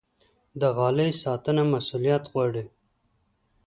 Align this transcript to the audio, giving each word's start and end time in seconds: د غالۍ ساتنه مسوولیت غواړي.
د 0.61 0.61
غالۍ 0.77 1.11
ساتنه 1.23 1.63
مسوولیت 1.71 2.23
غواړي. 2.31 2.63